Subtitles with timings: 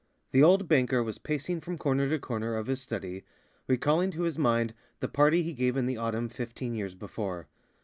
[0.31, 3.23] The old banker was pacing from corner to corner of his study,
[3.67, 7.47] recalling to his mind the party he gave in the autumn fifteen years before.